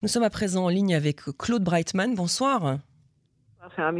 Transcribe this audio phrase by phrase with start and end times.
[0.00, 2.14] Nous sommes à présent en ligne avec Claude Breitman.
[2.14, 2.78] Bonsoir.
[3.60, 3.92] Bonsoir,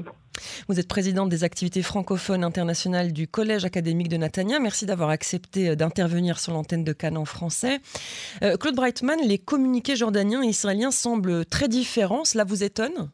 [0.69, 4.61] Vous êtes présidente des activités francophones internationales du Collège académique de Natania.
[4.61, 7.81] Merci d'avoir accepté euh, d'intervenir sur l'antenne de Cannes en français.
[8.45, 12.25] Euh, Claude Breitman, les communiqués jordaniens et israéliens semblent très différents.
[12.25, 13.11] Cela vous étonne?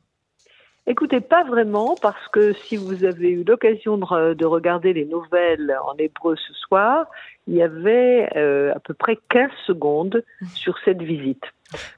[0.87, 5.97] Écoutez, pas vraiment, parce que si vous avez eu l'occasion de, regarder les nouvelles en
[5.97, 7.07] hébreu ce soir,
[7.47, 10.23] il y avait euh, à peu près 15 secondes
[10.53, 11.45] sur cette visite.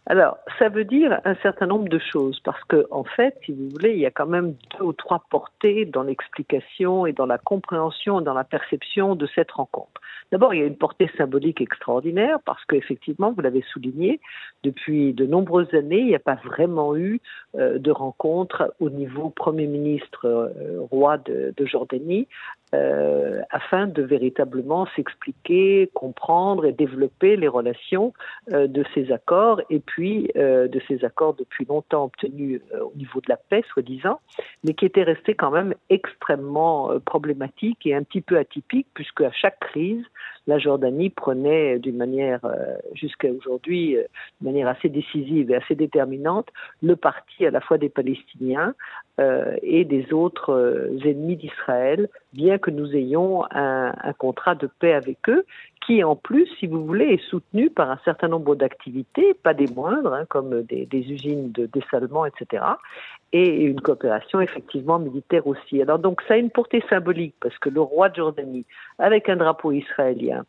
[0.07, 3.69] Alors, ça veut dire un certain nombre de choses, parce que, en fait, si vous
[3.71, 7.39] voulez, il y a quand même deux ou trois portées dans l'explication et dans la
[7.39, 10.01] compréhension, dans la perception de cette rencontre.
[10.33, 14.21] D'abord, il y a une portée symbolique extraordinaire, parce qu'effectivement, vous l'avez souligné,
[14.65, 17.21] depuis de nombreuses années, il n'y a pas vraiment eu
[17.55, 22.29] euh, de rencontre au niveau Premier ministre euh, roi de, Jordanie,
[22.75, 28.13] euh, afin de véritablement s'expliquer, comprendre et développer les relations
[28.49, 33.21] de ces accords et puis euh, de ces accords depuis longtemps obtenus euh, au niveau
[33.21, 34.21] de la paix, soi-disant,
[34.65, 39.23] mais qui étaient restés quand même extrêmement euh, problématiques et un petit peu atypiques, puisque
[39.23, 40.05] à chaque crise,
[40.47, 42.41] la Jordanie prenait d'une manière,
[42.95, 43.97] jusqu'à aujourd'hui,
[44.41, 46.49] de manière assez décisive et assez déterminante,
[46.83, 48.75] le parti à la fois des Palestiniens
[49.63, 55.45] et des autres ennemis d'Israël, bien que nous ayons un contrat de paix avec eux
[55.87, 59.69] qui en plus, si vous voulez, est soutenu par un certain nombre d'activités, pas des
[59.69, 62.65] moindres, hein, comme des, usines de dessalement, etc.,
[63.33, 65.83] et une coopération effectivement militaire aussi.
[65.83, 68.65] Alors donc ça a une portée symbolique parce que le roi de Jordanie,
[68.99, 70.45] avec un drapeau israélien,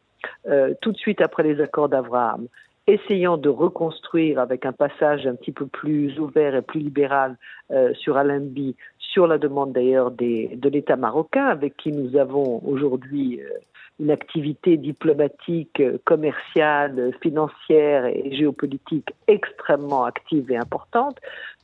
[0.47, 2.47] euh, tout de suite après les accords d'Abraham,
[2.87, 7.37] essayant de reconstruire avec un passage un petit peu plus ouvert et plus libéral
[7.71, 13.41] euh, sur Allenby, sur la demande d'ailleurs de l'État marocain, avec qui nous avons aujourd'hui
[13.41, 13.49] euh,
[13.99, 21.17] une activité diplomatique, commerciale, financière et géopolitique extrêmement active et importante.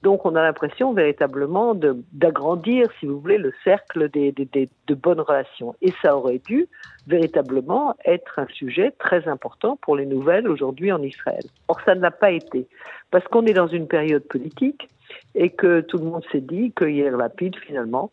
[0.04, 1.74] Donc on a l'impression véritablement
[2.12, 5.76] d'agrandir, si vous voulez, le cercle des, de bonnes relations.
[5.82, 6.68] Et ça aurait dû
[7.08, 11.44] véritablement être un sujet très important pour les nouvelles aujourd'hui en Israël.
[11.70, 12.68] Or ça ne l'a pas été,
[13.12, 14.90] parce qu'on est dans une période politique
[15.36, 18.12] et que tout le monde s'est dit que hier Lapide, finalement,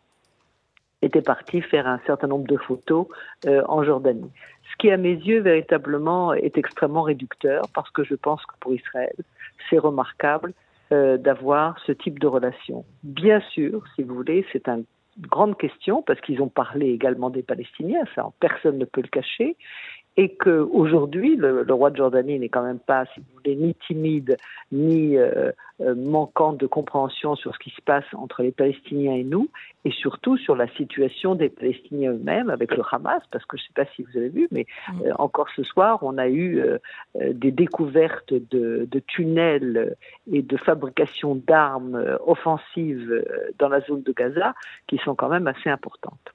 [1.03, 3.07] était parti faire un certain nombre de photos
[3.47, 4.31] euh, en Jordanie.
[4.71, 8.75] Ce qui, à mes yeux, véritablement est extrêmement réducteur parce que je pense que pour
[8.75, 9.15] Israël,
[9.69, 10.53] c'est remarquable
[10.93, 12.85] euh, d'avoir ce type de relation.
[13.03, 14.85] Bien sûr, si vous voulez, c'est une
[15.19, 19.57] grande question parce qu'ils ont parlé également des Palestiniens, ça personne ne peut le cacher,
[20.21, 23.75] et qu'aujourd'hui, le, le roi de Jordanie n'est quand même pas, si vous voulez, ni
[23.87, 24.37] timide,
[24.71, 25.51] ni euh,
[25.81, 29.49] euh, manquant de compréhension sur ce qui se passe entre les Palestiniens et nous,
[29.87, 33.67] et surtout sur la situation des Palestiniens eux-mêmes avec le Hamas, parce que je ne
[33.69, 35.07] sais pas si vous avez vu, mais mm.
[35.07, 36.63] euh, encore ce soir, on a eu
[37.19, 39.97] des découvertes de, de, tunnels
[40.31, 43.25] et de fabrication d'armes offensives
[43.59, 44.53] dans la zone de Gaza
[44.87, 46.35] qui sont quand même assez importantes.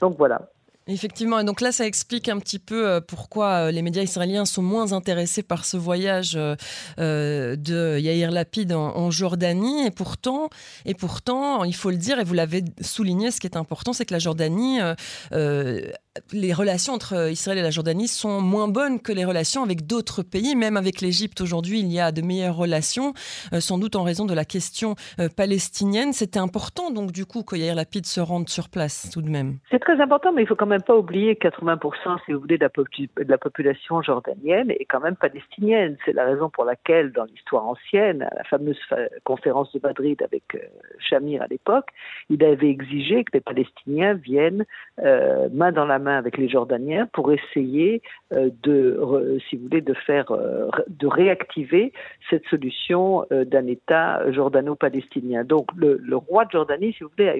[0.00, 0.48] Donc voilà,
[0.88, 4.44] Effectivement, et donc là, ça explique un petit peu euh, pourquoi euh, les médias israéliens
[4.44, 9.86] sont moins intéressés par ce voyage euh, de Yair Lapid en, Jordanie.
[9.86, 10.50] Et pourtant,
[10.84, 14.06] et pourtant, il faut le dire, et vous l'avez souligné, ce qui est important, c'est
[14.06, 14.80] que la Jordanie,
[16.32, 20.22] les relations entre Israël et la Jordanie sont moins bonnes que les relations avec d'autres
[20.22, 20.54] pays.
[20.56, 23.12] Même avec l'Égypte aujourd'hui, il y a de meilleures relations,
[23.60, 24.94] sans doute en raison de la question
[25.36, 26.12] palestinienne.
[26.12, 29.58] C'était important, donc du coup, que Yair Lapid se rende sur place, tout de même.
[29.70, 32.58] C'est très important, mais il faut quand même pas oublier que 80%, si vous voulez,
[32.58, 32.68] de
[33.28, 35.96] la, population jordanienne est quand même palestinienne.
[36.04, 38.78] C'est la raison pour laquelle, dans l'histoire ancienne, à la fameuse
[39.24, 40.58] conférence de Madrid avec euh,
[40.98, 41.88] Shamir à l'époque,
[42.28, 44.64] il avait exigé que les Palestiniens viennent
[45.00, 48.02] euh, main dans la main avec les Jordaniens pour essayer
[48.32, 50.26] euh, de, si vous voulez, de faire,
[50.88, 51.92] de réactiver
[52.28, 55.44] cette solution d'un État jordano-palestinien.
[55.44, 57.36] Donc, le, roi de Jordanie, si vous voulez, a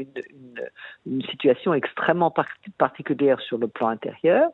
[1.06, 2.32] une situation extrêmement
[2.78, 4.50] particulière sur le plan intérieur.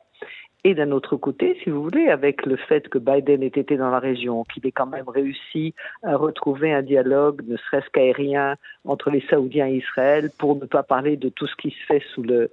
[0.64, 3.90] Et d'un autre côté, si vous voulez, avec le fait que Biden ait été dans
[3.90, 9.10] la région, qu'il ait quand même réussi à retrouver un dialogue, ne serait-ce qu'aérien, entre
[9.10, 12.22] les Saoudiens et Israël, pour ne pas parler de tout ce qui se fait sous
[12.22, 12.50] le,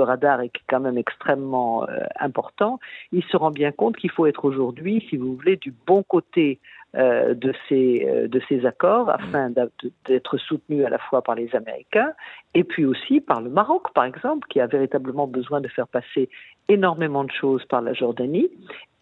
[0.00, 2.78] radar et qui est quand même extrêmement euh, important,
[3.10, 6.60] il se rend bien compte qu'il faut être aujourd'hui, si vous voulez, du bon côté
[6.96, 11.54] euh, de, ces, euh, de ces accords afin d'être soutenu à la fois par les
[11.54, 12.14] Américains
[12.54, 16.30] et puis aussi par le Maroc, par exemple, qui a véritablement besoin de faire passer
[16.68, 18.48] énormément de choses par la Jordanie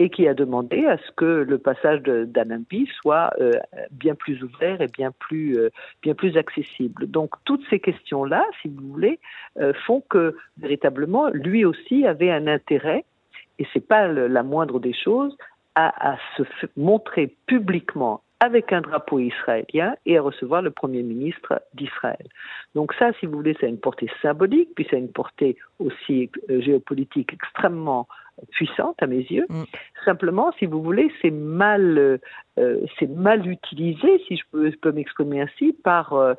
[0.00, 3.52] et qui a demandé à ce que le passage d'Anambi soit euh,
[3.92, 5.56] bien plus ouvert et bien plus,
[6.02, 7.06] bien plus accessible.
[7.06, 9.20] Donc toutes ces questions-là, si vous voulez,
[9.86, 13.04] font que véritablement lui aussi avait un intérêt
[13.58, 15.36] et c'est pas la moindre des choses,
[15.76, 16.42] à, se
[16.76, 22.26] montrer publiquement avec un drapeau israélien et à recevoir le Premier ministre d'Israël.
[22.74, 25.56] Donc ça, si vous voulez, ça a une portée symbolique, puis ça a une portée
[25.78, 28.08] aussi euh, géopolitique extrêmement
[28.50, 29.46] puissante à mes yeux.
[29.48, 29.62] Mm.
[30.04, 32.18] Simplement, si vous voulez, c'est mal,
[32.58, 36.34] euh, c'est mal utilisé, si je peux, peux m'exprimer ainsi, par, euh,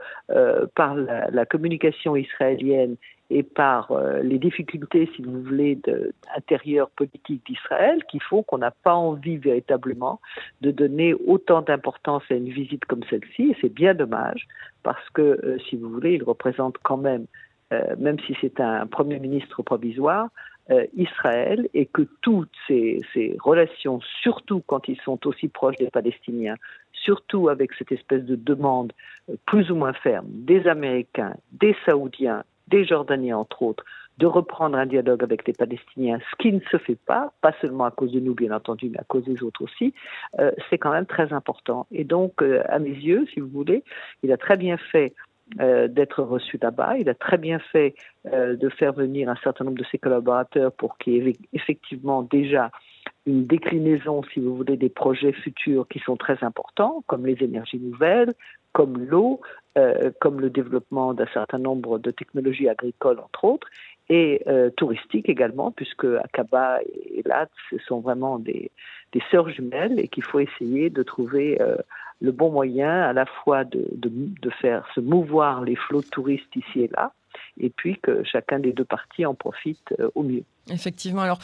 [0.75, 2.97] par la, la, communication israélienne
[3.29, 8.59] et par euh, les difficultés, si vous voulez, de, intérieures politiques d'Israël, qui font qu'on
[8.59, 10.21] n'a pas envie véritablement
[10.61, 13.49] de donner autant d'importance à une visite comme celle-ci.
[13.51, 14.47] Et c'est bien dommage,
[14.83, 17.25] parce que, euh, si vous voulez, il représente quand même,
[17.73, 20.29] euh, même si c'est un Premier ministre provisoire,
[20.97, 26.55] Israël et que toutes ces, ces, relations, surtout quand ils sont aussi proches des Palestiniens,
[26.91, 28.91] surtout avec cette espèce de demande
[29.45, 33.83] plus ou moins ferme des Américains, des Saoudiens des Jordaniens entre autres,
[34.17, 37.85] de reprendre un dialogue avec les Palestiniens, ce qui ne se fait pas, pas seulement
[37.85, 39.93] à cause de nous bien entendu, mais à cause des autres aussi,
[40.39, 41.85] euh, c'est quand même très important.
[41.91, 43.83] Et donc, euh, à mes yeux, si vous voulez,
[44.23, 45.13] il a très bien fait
[45.59, 46.97] euh, d'être reçu là-bas.
[46.97, 47.93] Il a très bien fait
[48.25, 52.71] de faire venir un certain nombre de ses collaborateurs pour qu'il y ait effectivement déjà
[53.25, 57.79] une déclinaison, si vous voulez, des projets futurs qui sont très importants, comme les énergies
[57.79, 58.33] nouvelles,
[58.77, 59.41] comme l'eau,
[59.75, 63.67] euh, comme le développement d'un certain nombre de technologies agricoles, entre autres,
[64.07, 68.69] et euh, touristiques également, puisque Akaba et Lat, ce sont vraiment des,
[69.13, 71.75] des sœurs jumelles et qu'il faut essayer de trouver euh,
[72.21, 76.55] le bon moyen à la fois de, de, de, faire se mouvoir les flots touristes
[76.55, 77.13] ici et là,
[77.59, 80.43] et puis que chacun des deux parties en profite au mieux.
[80.69, 81.21] Effectivement.
[81.21, 81.39] Alors,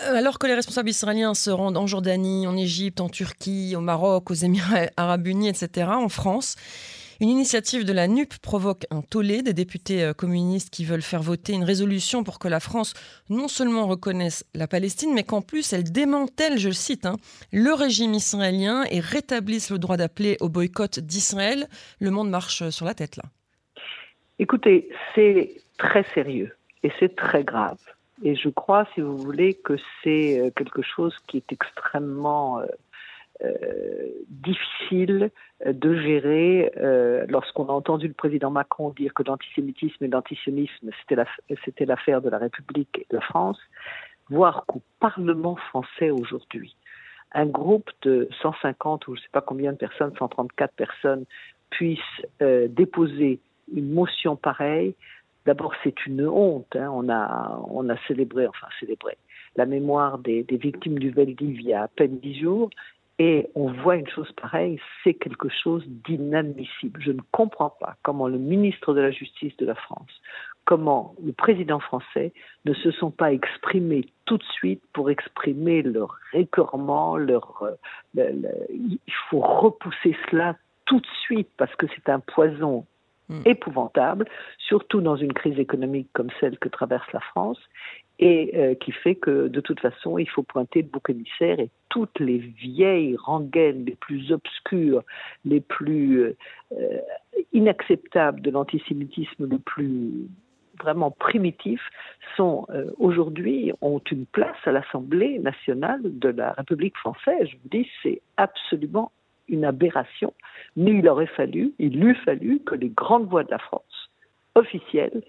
[0.00, 4.30] alors que les responsables israéliens se rendent en Jordanie, en Égypte, en Turquie, au Maroc,
[4.30, 6.56] aux Émirats arabes unis, etc., en France,
[7.20, 11.22] une initiative de la NUP provoque un tollé des députés euh, communistes qui veulent faire
[11.22, 12.94] voter une résolution pour que la France
[13.28, 17.16] non seulement reconnaisse la Palestine, mais qu'en plus elle démantèle, je cite, hein,
[17.52, 21.68] le régime israélien et rétablisse le droit d'appeler au boycott d'Israël.
[22.00, 23.24] Le monde marche sur la tête là.
[24.38, 27.78] Écoutez, c'est très sérieux et c'est très grave.
[28.22, 32.66] Et je crois, si vous voulez, que c'est euh, quelque chose qui est extrêmement euh,
[33.44, 33.52] euh,
[34.28, 35.30] difficile
[35.64, 36.70] de gérer
[37.28, 40.90] lorsqu'on a entendu le président Macron dire que l'antisémitisme et l'antisionisme,
[41.64, 43.58] c'était l'affaire de la République et de la France,
[44.28, 46.76] voir qu'au Parlement français aujourd'hui,
[47.32, 51.24] un groupe de 150 ou je ne sais pas combien de personnes, 134 personnes,
[51.70, 51.98] puisse
[52.40, 53.40] déposer
[53.72, 54.94] une motion pareille,
[55.46, 56.74] d'abord c'est une honte.
[56.76, 56.90] Hein.
[56.92, 59.16] On, a, on a célébré, enfin célébré,
[59.56, 62.70] la mémoire des, victimes du Veldiv il y a à peine dix jours,
[63.18, 67.00] et on voit une chose pareille, c'est quelque chose d'inadmissible.
[67.00, 70.10] Je ne comprends pas comment le ministre de la Justice de la France,
[70.64, 72.32] comment le président français
[72.64, 77.62] ne se sont pas exprimés tout de suite pour exprimer leur récurrement, leur,
[78.16, 78.32] euh,
[78.70, 78.98] il
[79.30, 80.56] faut repousser cela
[80.86, 82.84] tout de suite parce que c'est un poison.
[83.44, 84.26] Épouvantable,
[84.58, 87.58] surtout dans une crise économique comme celle que traverse la France
[88.18, 91.70] et euh, qui fait que de toute façon, il faut pointer le bouc émissaire et
[91.88, 95.02] toutes les vieilles rengaines les plus obscures,
[95.44, 96.22] les plus
[96.72, 97.00] euh,
[97.52, 100.28] inacceptables de l'antisémitisme le plus
[100.80, 101.80] vraiment primitif
[102.36, 107.48] sont euh, aujourd'hui ont une place à l'Assemblée nationale de la République française.
[107.48, 109.12] Je vous dis, c'est absolument
[109.48, 110.32] une aberration,
[110.76, 114.10] mais il aurait fallu, il eût fallu que les grandes voix de la France
[114.54, 115.22] officielles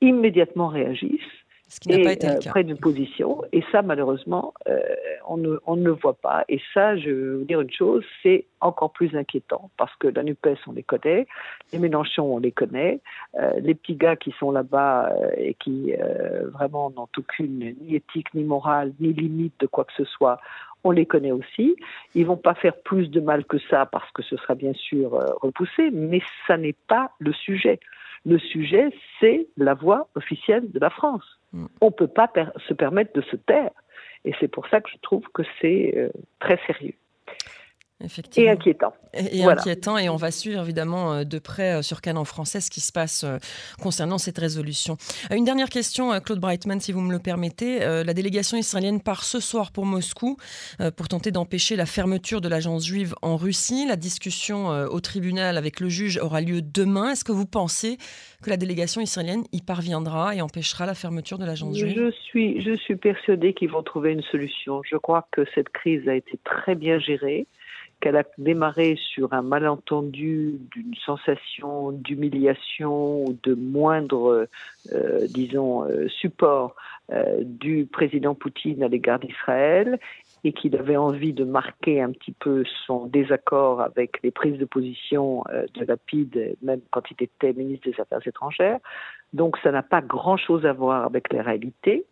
[0.00, 1.20] immédiatement réagissent
[1.68, 3.42] ce qui n'a pas été le euh, près d'une position.
[3.52, 4.78] Et ça, malheureusement, euh,
[5.26, 6.44] on, ne, on, ne, le voit pas.
[6.48, 10.22] Et ça, je veux vous dire une chose, c'est encore plus inquiétant parce que la
[10.22, 11.26] NUPES, on les connaît,
[11.72, 13.00] les Mélenchon, on les connaît,
[13.34, 15.92] euh, les petits gars qui sont là-bas et qui
[16.52, 20.38] vraiment n'ont aucune ni éthique, ni morale, ni limite de quoi que ce soit,
[20.86, 21.76] on les connaît aussi.
[22.14, 25.10] Ils vont pas faire plus de mal que ça parce que ce sera bien sûr
[25.42, 27.80] repoussé, mais ça n'est pas le sujet.
[28.24, 28.90] Le sujet,
[29.20, 31.24] c'est la voix officielle de la France.
[31.52, 31.66] Mm.
[31.80, 32.30] On ne peut pas
[32.68, 33.70] se permettre de se taire.
[34.24, 36.08] Et c'est pour ça que je trouve que c'est euh,
[36.40, 36.94] très sérieux.
[38.36, 38.92] Et inquiétant.
[39.14, 42.70] Et, inquiétant, et on va suivre évidemment euh, de près euh, sur Canon français ce
[42.70, 43.38] qui se passe euh,
[43.82, 44.98] concernant cette résolution.
[45.30, 47.80] Une dernière question, Claude Breitman, si vous me le permettez.
[47.80, 50.36] La délégation israélienne part ce soir pour Moscou
[50.96, 53.86] pour tenter d'empêcher la fermeture de l'agence juive en Russie.
[53.86, 57.12] La discussion au tribunal avec le juge aura lieu demain.
[57.12, 57.96] Est-ce que vous pensez
[58.42, 61.94] que la délégation israélienne y parviendra et empêchera la fermeture de l'agence juive?
[61.96, 64.82] Je suis, je suis persuadée qu'ils vont trouver une solution.
[64.88, 67.46] Je crois que cette crise a été très bien gérée
[68.00, 74.48] qu'elle a démarré sur un malentendu d'une sensation d'humiliation ou de moindre,
[74.92, 76.76] euh, disons, euh, support
[77.10, 79.98] euh, du président Poutine à l'égard d'Israël
[80.44, 84.64] et qu'il avait envie de marquer un petit peu son désaccord avec les prises de
[84.64, 85.42] position
[85.74, 88.78] de Lapide, même quand il était ministre des Affaires étrangères.
[89.32, 92.06] Donc ça n'a pas grand-chose à voir avec les réalités.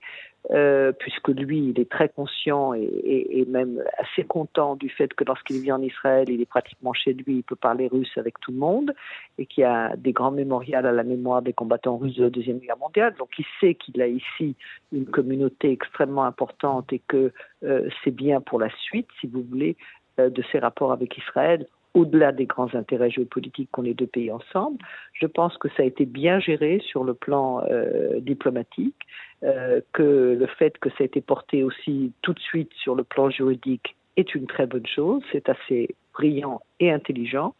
[0.51, 5.61] Euh, puisque lui, il est très conscient et, même assez content du fait que lorsqu'il
[5.63, 8.59] vient en Israël, il est pratiquement chez lui, il peut parler russe avec tout le
[8.59, 8.95] monde,
[9.39, 12.31] et qu'il y a des grands mémorials à la mémoire des combattants russes de la
[12.31, 13.15] Deuxième Guerre mondiale.
[13.19, 14.55] Donc il sait qu'il a ici
[14.93, 17.33] une communauté extrêmement importante et que
[17.63, 19.77] euh, c'est bien pour la suite, si vous voulez,
[20.19, 24.31] euh, de ses rapports avec Israël au-delà des grands intérêts géopolitiques qu'ont les deux pays
[24.31, 24.79] ensemble.
[25.13, 28.97] Je pense que ça a été bien géré sur le plan euh, diplomatique,
[29.45, 33.05] euh, que le fait que ça a été porté aussi tout de suite sur le
[33.05, 35.23] plan juridique est une très bonne chose.
[35.33, 37.55] C'est assez brillant et intelligent.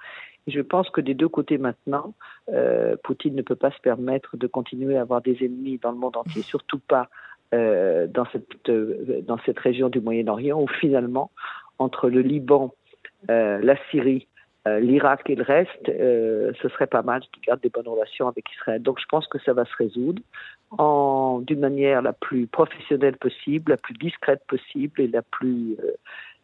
[0.47, 2.13] Et je pense que des deux côtés maintenant,
[2.53, 5.99] euh, Poutine ne peut pas se permettre de continuer à avoir des ennemis dans le
[5.99, 7.09] monde entier, surtout pas
[7.53, 11.31] dans, cette, dans cette région du Moyen-Orient où finalement,
[11.79, 12.75] entre le Liban
[13.29, 14.27] la Syrie,
[14.67, 18.29] euh, l'Irak et le reste, euh, ce serait pas mal qu'ils gardent des bonnes relations
[18.29, 18.83] avec Israël.
[18.83, 20.23] Donc je pense que ça va se résoudre
[21.47, 25.77] d'une manière la plus professionnelle possible, la plus discrète possible et la plus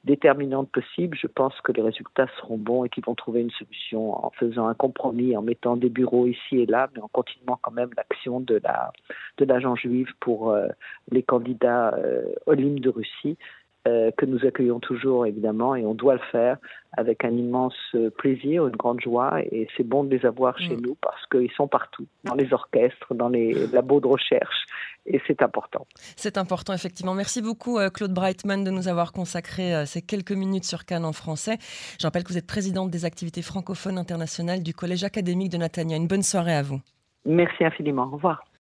[0.05, 1.19] déterminante possible.
[1.21, 4.67] Je pense que les résultats seront bons et qu'ils vont trouver une solution en faisant
[4.69, 8.39] un compromis, en mettant des bureaux ici et là, mais en continuant quand même l'action
[8.41, 8.93] de la
[9.39, 10.55] de l'agent juif pour
[11.11, 13.37] les candidats euh, Olim de Russie
[13.89, 16.59] euh, que nous accueillons toujours évidemment et on doit le faire
[16.97, 20.81] avec un immense plaisir, une grande joie et c'est bon de les avoir chez mm.
[20.81, 24.67] nous parce qu'ils sont partout, dans les orchestres, dans les labos de recherche
[25.07, 25.87] et c'est important.
[26.17, 27.15] C'est important effectivement.
[27.15, 31.05] Merci beaucoup euh, Claude Breitman de nous avoir consacré euh, ces quelques minutes sur Cannes
[31.05, 31.59] en français.
[31.99, 35.97] Je rappelle que vous êtes présidente des activités francophones internationales du Collège académique de Natania.
[35.97, 36.81] Une bonne soirée à vous.
[37.25, 38.05] Merci infiniment.
[38.05, 38.45] Au revoir.